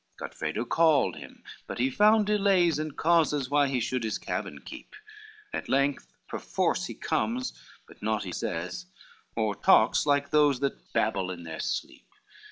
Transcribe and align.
XXX 0.01 0.17
Godfredo 0.33 0.65
called 0.67 1.15
him, 1.17 1.43
but 1.67 1.77
he 1.77 1.91
found 1.91 2.25
delays 2.25 2.79
And 2.79 2.97
causes 2.97 3.51
why 3.51 3.67
he 3.67 3.79
should 3.79 4.03
his 4.03 4.17
cabin 4.17 4.59
keep, 4.65 4.95
At 5.53 5.69
length 5.69 6.11
perforce 6.27 6.87
he 6.87 6.95
comes, 6.95 7.53
but 7.87 8.01
naught 8.01 8.23
he 8.23 8.31
says, 8.33 8.87
Or 9.35 9.53
talks 9.53 10.07
like 10.07 10.31
those 10.31 10.59
that 10.61 10.91
babble 10.93 11.29
in 11.29 11.43
their 11.43 11.59
sleep. 11.59 12.07